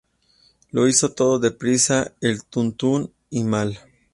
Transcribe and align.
Lo 0.71 0.87
hizo 0.87 1.11
todo 1.11 1.37
deprisa, 1.37 2.11
al 2.23 2.43
tuntún 2.43 3.13
y 3.29 3.43
mal 3.43 3.77